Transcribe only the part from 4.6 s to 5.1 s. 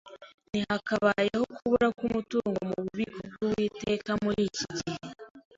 gihe